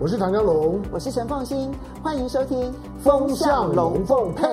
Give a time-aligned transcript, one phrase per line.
[0.00, 4.46] 我是唐江龙，我是陈凤欣，欢迎收听《风向龙凤配》。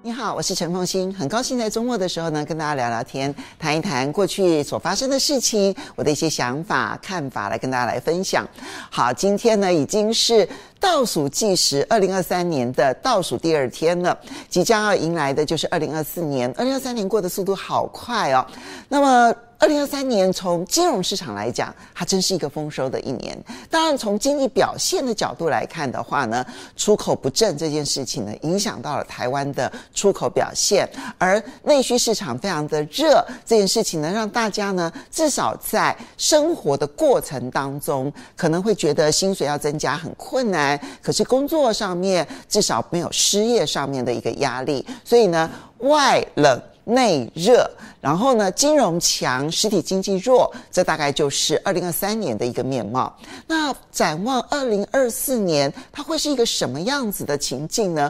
[0.00, 8.46] 你好，我是陈凤欣，很高兴在周末的时候呢，跟大家聊聊天，谈一谈过去所发生的事情，我的一些想法、看法，来跟大家来分享。
[8.90, 10.48] 好，今天呢已经是
[10.78, 14.16] 倒数计时，二零二三年的倒数第二天了，
[14.48, 16.52] 即将要迎来的就是二零二四年。
[16.56, 18.46] 二零二三年过的速度好快哦，
[18.88, 19.34] 那么。
[19.58, 23.34] 二零二三年从金融市场来讲，它真是一个丰收的一年。
[23.70, 26.44] 当然，从经济表现的角度来看的话呢，
[26.76, 30.86] 出口不振这件事情呢，影响到了台湾的出口表现。
[31.16, 40.75] 而内需市场非常的热，这件事情呢，让大家呢，至少在生活的过程当中，可能会觉得薪水要增加很困难。
[41.02, 46.60] 可是工作上面至少没有失业上面的一个压力，所以呢，外冷。
[46.88, 47.68] 内热，
[48.00, 53.12] 然后呢，金融强，实体经济弱，这大概就是二零二三年的一个面貌。
[53.48, 58.08] 那展望二零二四年，它会是一个什么样子的情境呢？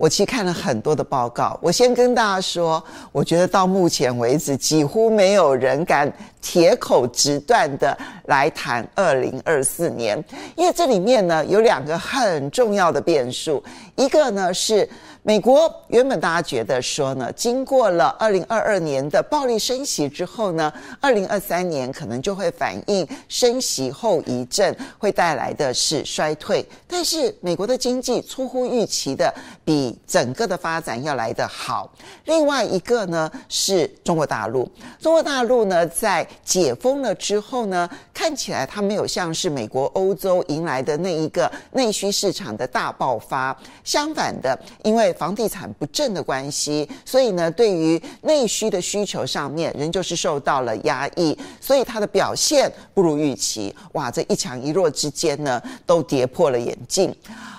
[0.00, 10.18] 我其实看了很多的报告，我先跟大家说，我觉得到目前为止，几乎没有人敢铁口直断的来谈二零二四年，
[10.56, 13.62] 因为这里面呢有两个很重要的变数，
[13.94, 14.88] 一个呢是。
[15.22, 26.66] 美国原本大家觉得说呢，经过了二零二二年的暴力升息之后呢，二零二三年可能就会反映升息后遗症，会带来的是衰退。
[26.86, 29.32] 但是美国的经济出乎预期的
[29.62, 31.92] 比整个的发展要来得好。
[32.24, 34.66] 另外一个呢是中国大陆，
[34.98, 43.54] 中国大陆呢在解封了之后呢，看起来它没有像是美国、欧洲迎来的那一个内需市场的大爆发，
[43.84, 53.74] 相反的，因为房地产不振的关系，所以呢，对于内需的需求上面，仍旧是受到了压抑，所以它的表现不如预期。
[53.92, 57.14] 哇，这一强一弱之间呢，都跌破了眼镜。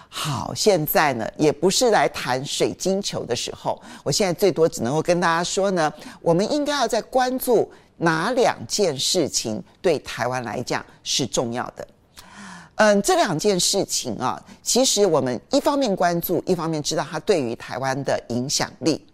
[0.09, 3.81] 好，现在呢，也不是来谈水晶球的时候。
[4.03, 5.91] 我现在最多只能够跟大家说呢，
[6.21, 11.87] 我们应该要在关注哪两件事情对台湾来讲是重要的。
[12.81, 19.05] 嗯，这两件事情啊，其实我们一方面关注，一方面知道它对于台湾的影响力。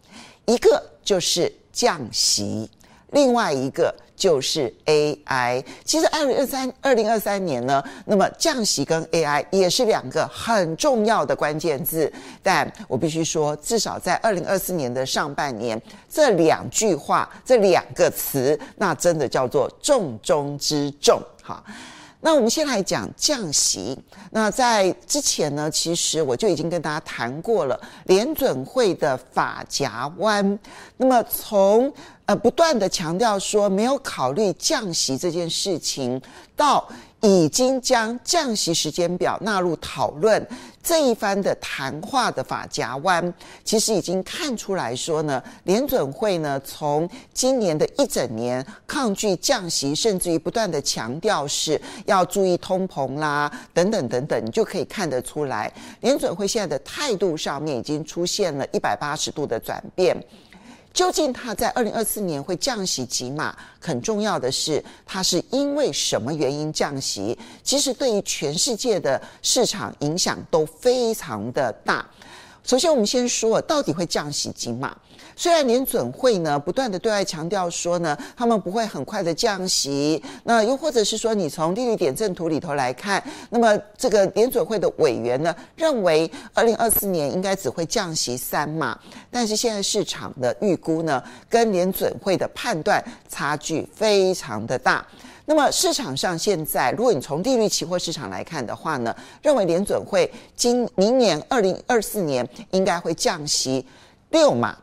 [0.45, 2.71] 一个就是降息，
[3.11, 5.61] 另外一个就是 AI。
[5.83, 12.09] 其实二零二三二零二三年呢，那么降息跟 AI 也是两个很重要的关键字。
[12.41, 15.77] 但我必须说，至少在二零二四年的上半年，
[16.09, 21.61] 这两句话，这两个词，那真的叫做重中之重，哈。
[22.19, 23.97] 那我们先来讲降息。
[24.31, 30.59] 那在之前呢，其实我就已经跟大家谈过了联准会的法夹弯。
[30.97, 31.91] 那么从
[32.25, 36.21] 呃不断的强调说没有考虑降息这件事情，
[36.55, 36.87] 到
[37.21, 40.45] 已经将降息时间表纳入讨论，
[40.83, 43.33] 这一番的谈话的法夹弯，
[43.63, 60.15] 其实已经看出来说呢，联准会呢从今年的一整年抗拒降息，甚至于不断的强调是要注意通膨啦，等等等等，你就可以看得出来，联准会现在的态度上面已经出现了一百八十度的转变。
[60.97, 63.55] 究竟它在二零二四年会降息几码？
[63.79, 67.37] 很重要的是，它是因为什么原因降息？
[67.61, 72.03] 其实对于全世界的市场影响都非常的大。
[72.67, 74.93] 首先，我们先说到底会降息几码？
[75.37, 88.99] 虽然联准会呢不断的对外强调说呢，他们不会很快的降息，那又或者是说，你从利率点阵图里头来看，那么这个联准会的委员呢认为，二零二四年应该只会降息三码，
[89.31, 95.07] 但是现在市场的预估呢，跟联准会的判断差距非常的大。
[95.49, 103.85] 那么市场上现在，如果你从利率期货市场来看的话呢，认为联准会今明年二零二四年应该会降息
[104.29, 104.77] 六码。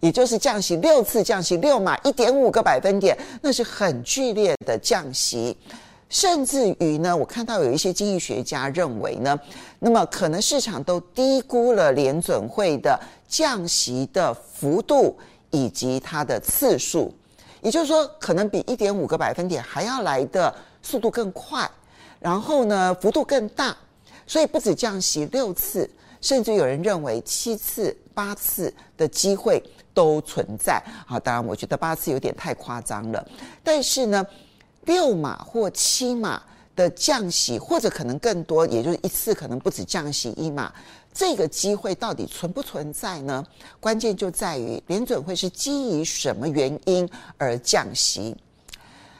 [0.00, 5.56] 也就是降息六次，降息六码，一点五个百分点，那是很剧烈的降息。
[6.08, 9.38] 甚至于呢，我看到有一些经济学家认为呢，
[9.78, 12.98] 那么可能市场都低估了联准会的
[13.28, 15.16] 降息的幅度
[15.50, 17.14] 以及它的次数。
[17.60, 21.70] 也就是说，可能比一点五个百分点还要来的速度更快，
[22.20, 23.76] 然后呢，幅度更大。
[24.26, 25.88] 所以不止降息六次，
[26.20, 29.62] 甚至有人认为七次、八次的机会。
[29.94, 33.26] 都存在啊，当然，我觉得八次有点太夸张了。
[33.64, 34.24] 但是呢，
[34.84, 36.40] 六码或七码
[36.76, 40.72] 的降息，或者可能更多，也就是一次可能不止降息一码，
[41.18, 43.44] 这个机会到底存不存在呢？
[43.80, 48.36] 关键就在于联准会是基于什么原因而降息。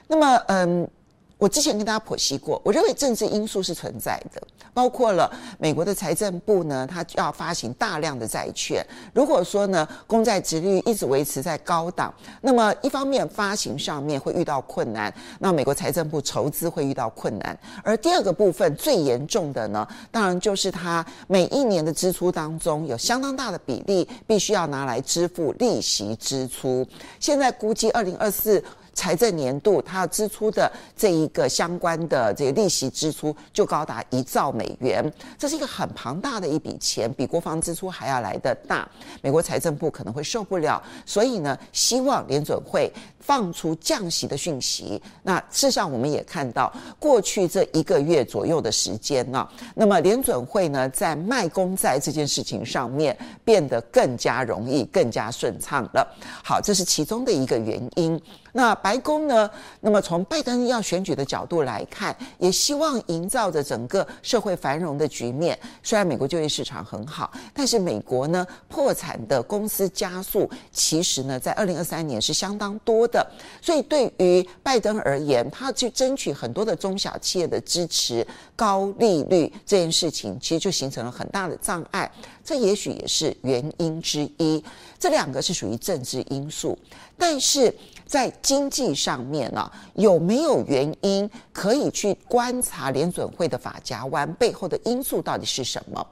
[0.07, 0.89] 那么，嗯，
[1.39, 4.43] 我之前跟大家剖析过，我认为政治因素是存在的，
[4.75, 8.85] 包括了美国的财政部呢，它要发行大量的债券。
[9.15, 17.57] 如果说呢，公债殖率一直维持在高档，那么一方面发行上面会遇到困难，那美国财政部筹资会遇到困难。
[17.85, 26.85] 而第二个部分最严重的呢，当然就是它每一年的支出当中有相当大的比例必须要拿来支付利息支出。
[27.21, 28.61] 现在估计二零二四。
[28.99, 35.01] 财政年度，它要支出的这一个相关的这个利息支出就高达一兆美元，
[35.39, 38.89] 这是一个很庞大的一笔钱，比国防支出还要来的大。
[39.23, 42.93] 美国财政部可能会受不了，所以呢，希望联准会
[43.29, 44.99] 放出降息的讯息。
[45.23, 53.15] 那事实上，我们也看到过去这一个月左右的时间呢，那么联准会呢，在卖公债这件事情上面
[53.45, 56.17] 变得更加容易、更加顺畅了。
[56.43, 58.19] 好，这是其中的一个原因。
[58.51, 59.49] 那白宫呢？
[59.79, 65.57] 那么从拜登要选举的角度来看，也希望营造着整个社会繁荣的局面。
[65.83, 73.18] 虽然美国就业市场很好，但是美国呢，破产的公司加速，其实呢，在二零二三年是相当多的。
[73.61, 78.27] 所以对于拜登而言，他去争取很多的中小企业的支持，
[78.57, 82.11] 高利率这件事情，其实就形成了很大的障碍。
[82.45, 84.63] 这也许也是原因之一。
[84.99, 86.79] 这两个是属于政治因素，
[87.17, 87.75] 但是。
[88.09, 96.07] 在经济上面呢、有没有原因可以去观察联准会的法夹弯背后的因素到底是什么？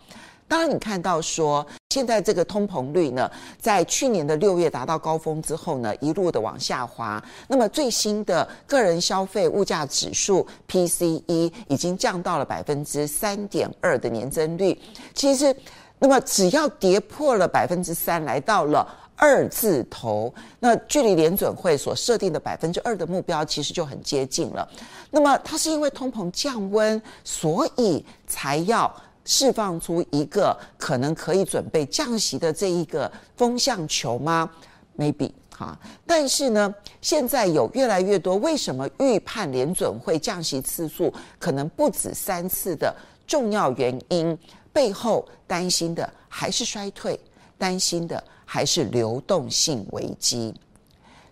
[0.48, 7.22] 当然，你看到说现在这个通膨率呢，在去年的六月达到高峰之后呢，一路的往下滑。
[7.48, 14.80] 那么最新的个人消费物价指数 PCE 已经降到了百分之三点二的年增率。
[15.14, 15.54] 其实，
[15.98, 18.86] 那么只要跌破了百分之三，来到了。
[19.18, 24.68] 二字头，那距离联准会所设定的百分之二的目标其实就很接近了。
[25.10, 28.94] 那么它是因为通膨降温，所以才要
[29.26, 34.50] 释放出一个可能可以准备降息的这一个风向球吗
[34.96, 42.96] ？Maybe 哈，但是呢，现在有越来越多为什么预判联准会降息次数可能不止三次的
[43.26, 44.38] 重要原因，
[44.72, 47.20] 背后担心的还是衰退，
[47.58, 48.24] 担心的。
[48.48, 50.54] 还是流动性危机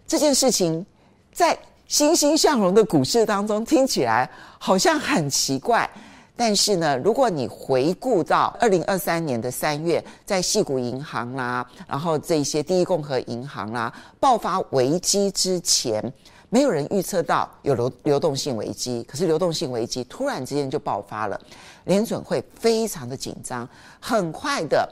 [0.05, 0.85] 这件事情，
[1.33, 1.57] 在
[1.87, 5.89] 欣欣向荣的股市当中听起来好像很奇怪，
[6.37, 16.13] 但是呢，如果你回顾到二零二三年的三月，在西谷银行啦，然后这些第一共和银行啦爆发危机之前，
[16.51, 21.41] 没有人预测到有流流动性危机，可是流动性危机突然之间就爆发了，
[21.85, 23.69] 联准会非常的紧张，
[24.01, 24.89] 很快的。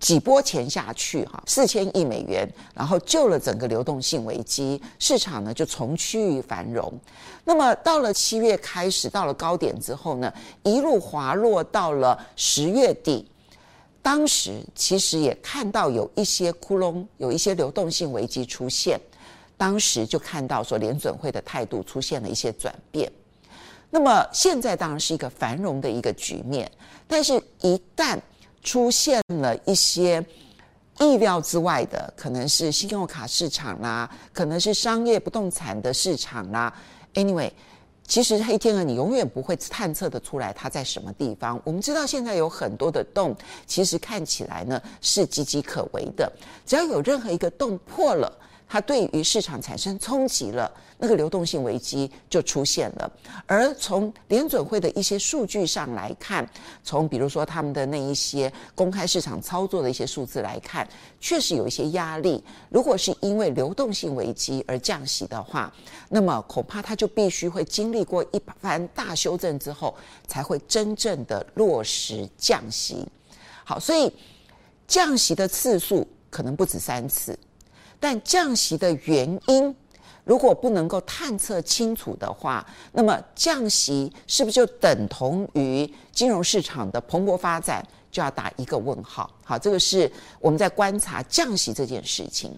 [0.00, 6.92] 几波钱下去，哈，四千亿美元，然后救了整个流动性危机，市场呢就从趋于繁荣。
[7.44, 10.32] 那么到了七月开始，到了高点之后呢，
[10.62, 13.30] 一路滑落到了十月底。
[14.02, 18.98] 当时其实也看到有一些窟窿，有一些流动性危机出现。
[19.58, 23.12] 当时就看到说联准会的态度出现了一些转变。
[23.90, 26.70] 那么现在当然是一个繁荣的一个局面，
[27.06, 28.18] 但是一旦
[28.62, 30.24] 出现了一些
[30.98, 36.72] 意料之外的，可能是信用卡市场啦，可能是商业不动产的市场啦。
[37.14, 37.50] Anyway，
[38.06, 41.60] 其实黑天鹅你永远不会探测的出来它在什么地方。
[41.64, 43.34] 我们知道现在有很多的洞，
[43.66, 46.30] 其实看起来呢是岌岌可危的。
[46.66, 48.30] 只要有任何一个洞破了，
[48.72, 53.12] 它对于市场产生冲击了，那个流动性危机就出现了。
[53.44, 56.48] 而从联准会的一些数据上来看，
[56.84, 60.88] 从比如说他们的那一些公开市场操作的一些数字来看，
[61.20, 62.40] 确实有一些压力。
[62.68, 65.74] 如果是因为流动性危机而降息的话，
[66.08, 69.92] 那么恐怕它就必须会经历过一番大修正之后，
[70.28, 73.04] 才会真正的落实降息。
[73.64, 74.12] 好，所以
[74.86, 77.36] 降息的次数可能不止三次。
[78.00, 79.76] 但降息的原因，
[80.24, 89.30] 如果不能够探测清楚的话，那么降息是不是就等同于金融市场的蓬勃发展，就要打一个问号。
[89.44, 92.52] 好，这个是我们在观察降息这件事情。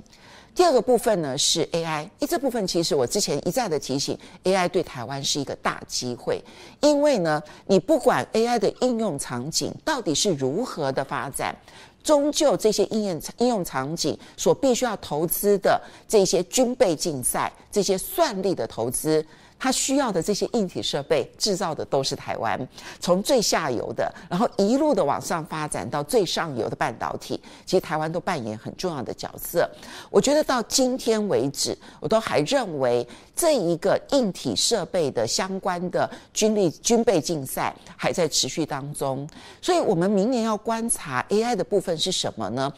[0.54, 6.42] 第二个部分呢是 AI，诶，这部分其实我之前一再的提醒，AI 对台湾是一个大机会，
[6.80, 11.56] 因为呢，你不管 AI 的应用场景到底是如何的发展。
[12.02, 19.24] 终究这些应用应用场景所必须要投资的这些军备竞赛、这些算力的投资，
[19.62, 22.58] 它需要的这些硬体设备制造的都是台湾，
[22.98, 29.70] 从最下游的，然后一路的往上发展到最上游的半导体，其实台湾都扮演很重要的角色。
[30.10, 39.28] 我觉得到今天为止，我都还认为这一个硬体设备的相关的军力军备竞赛还在持续当中，
[39.60, 42.72] 所以我们明年要观察 AI 的部分是什么呢？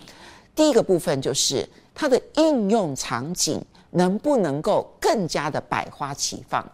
[0.54, 3.64] 第一个部分就是它的应用场景。
[3.96, 6.68] 能不能够更加的百花齐放？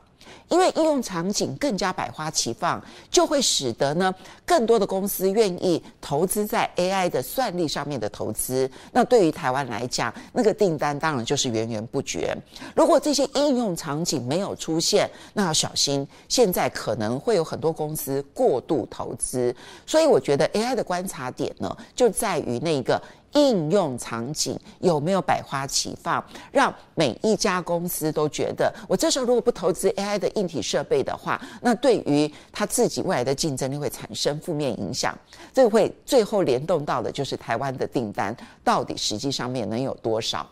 [0.48, 4.12] 因为应用场景更加百花齐放，就会使得呢
[4.46, 8.68] 更多的公司愿意投资在 AI 的算力上面的投资。
[8.92, 12.34] 那对于台湾来讲，那个订单当然就是源源不绝。
[12.74, 19.54] 如果这些应用场景没有出现，那要小心，现在可能会有很多公司过度投资。
[19.86, 23.00] 所以我觉得 AI 的观察点呢，就在于那个。
[23.32, 35.16] 应用场景有没有百花齐放，让每一家公司都觉得，我这时候如果不投资 AI 的硬体设备的话，那对于他自己未来的竞争力会产生负面影响。
[35.52, 40.46] 这会最后联动到的就是台湾的订单到底实际上面能有多少。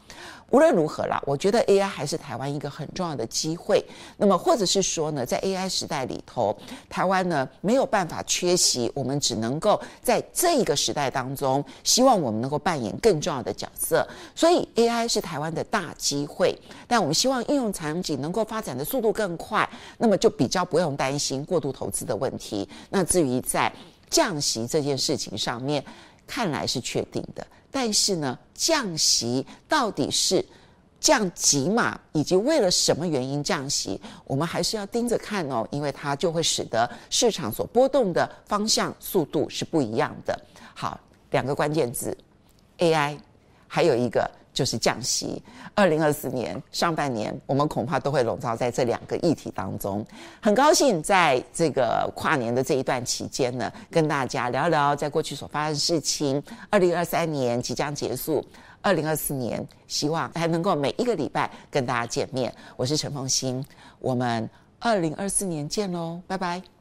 [0.51, 3.85] 无论如何啦，我觉得 AI 还是台湾一个很重要的机会。
[4.17, 6.57] 那么，或者是说呢，在 AI 时代里头，
[6.89, 14.07] 台湾呢没有办法缺席，我们只能够在这一个时代当中，希望我们能够扮演更重要的角色。
[14.35, 16.55] 所以，AI 是台湾的大机会，
[16.87, 22.69] 但我们希望应用场景能够发展的速度更快，那么就比较不用担心过度投资的问题。
[22.91, 23.73] 那至于在
[24.11, 25.83] 降息这件事情上面，
[26.27, 27.47] 看来是确定的。
[27.71, 30.45] 但是呢，降息到底是
[31.01, 40.39] 降几码，以及为了什么原因降息，我们还是要盯着看哦，因为它就会使得市场所波动的方向、速度是不一样的。
[40.75, 42.17] 好，两个关键字
[42.79, 43.19] ：AI，
[43.67, 44.31] 还有一个。
[44.51, 45.41] 就是降息，
[45.77, 50.05] 二零二四年上半年，我们恐怕都会笼罩在这两个议题当中。
[50.43, 56.43] 很高兴在这个跨年的这一段期间呢，跟大家聊聊在过去所发生的事情。
[56.71, 58.45] 二零二三年即将结束，
[58.83, 62.53] 二零二四年希望还能够每一个礼拜跟大家见面。
[62.77, 63.65] 我是陈凤馨，
[64.01, 66.69] 我们二零二四年见喽，拜拜。